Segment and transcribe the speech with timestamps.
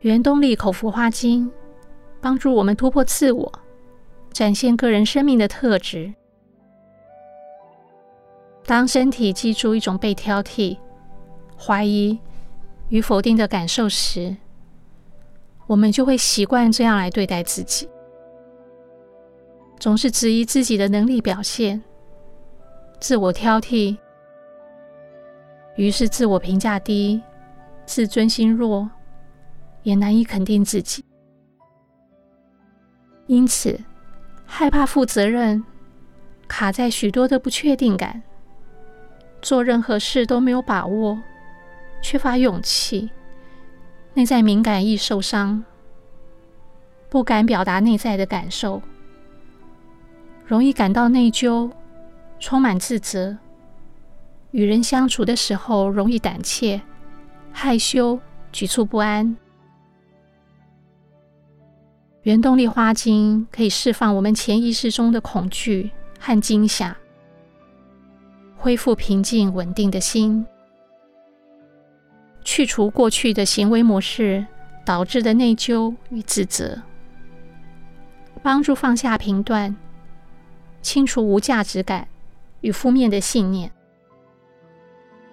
[0.00, 1.50] 原动力口服花精
[2.20, 3.52] 帮助我们突破自我，
[4.32, 6.14] 展现个人生命的特质。
[8.64, 10.76] 当身体记住一种被挑剔、
[11.58, 12.16] 怀疑
[12.90, 14.36] 与否定的感受时，
[15.66, 17.88] 我们就会习惯这样来对待自己，
[19.80, 21.82] 总是质疑自己的能力表现，
[23.00, 23.96] 自我挑剔，
[25.74, 27.20] 于是自我评价低，
[27.84, 28.88] 自尊心弱，
[29.88, 31.02] 也难以肯定自己。
[33.26, 33.80] 因此，
[34.44, 35.64] 害怕负责任，
[36.46, 38.22] 卡在许多的不确定感，
[39.40, 41.18] 做任何事都没有把握，
[42.02, 43.08] 缺乏勇气，
[44.12, 45.64] 内在敏感易受伤，
[47.08, 48.82] 不敢表达内在的感受，
[50.44, 51.70] 容易感到内疚，
[52.38, 53.38] 充满自责，
[54.50, 56.78] 与人相处的时候容易胆怯、
[57.52, 58.20] 害羞、
[58.52, 59.34] 局促不安。
[62.22, 66.96] 原动力花精可以释放我们潜意识中的恐惧和惊吓，
[68.56, 70.44] 恢复平静稳定的心，
[72.42, 74.44] 去除过去的行为模式
[74.84, 76.82] 导致的内疚与自责，
[78.42, 79.74] 帮助放下评断，
[80.82, 82.08] 清除无价值感
[82.62, 83.70] 与负面的信念，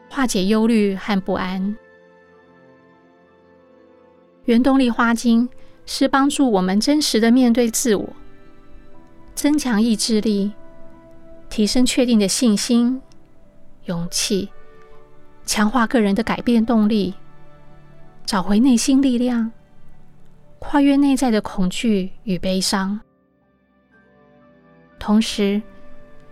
[0.07, 1.75] 化解忧虑和不安。
[4.45, 5.49] 原动力花精。
[5.86, 8.09] 是帮助我们真实的面对自我，
[9.36, 10.52] 增强意志力，
[11.50, 13.02] 提升确定的信心、
[13.86, 14.50] 勇气，
[15.45, 17.13] 强化个人的改变动力，
[18.25, 19.52] 找回内心力量，
[20.58, 23.00] 跨越内在的恐惧与悲伤。
[24.97, 25.61] 同时，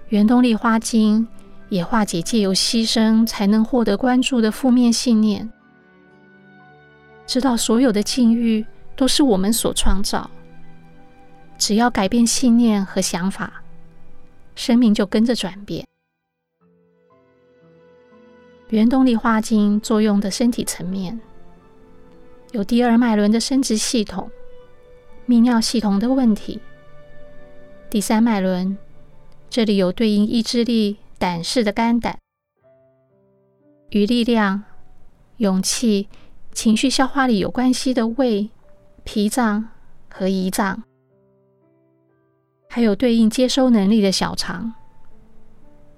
[0.10, 1.28] 原动力花精
[1.70, 5.52] 也化解借由牺牲才能获得关注的负面信念，
[7.28, 8.66] 知道所有的境遇。
[8.96, 10.30] 都是我们所创造。
[11.58, 13.64] 只要改变信念和想法，
[14.56, 15.88] 生命就跟着转变。
[18.70, 21.22] 原动力花精作用的身体层面，
[22.52, 24.30] 有第二脉轮的生殖系统、
[25.28, 26.60] 泌尿系统的问题；
[27.90, 28.78] 第三脉轮，
[29.50, 32.18] 这里有对应意志力、胆识的肝胆，
[33.92, 34.64] 与力量、
[35.38, 36.10] 勇气、
[36.52, 38.50] 情绪消化里有关系的胃。
[39.04, 39.70] 脾脏
[40.10, 40.84] 和胰脏，
[42.70, 44.74] 还有对应接收能力的小肠，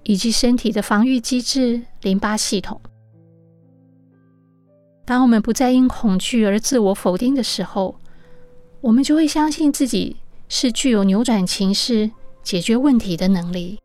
[0.04, 2.82] 以及身体的防御机制淋巴系统。
[5.06, 8.00] 当我们不再因恐惧而自我否定的时候，
[8.82, 10.18] 我们就会相信自己
[10.50, 12.10] 是具有扭转情势、
[12.42, 13.80] 解决问题的能力。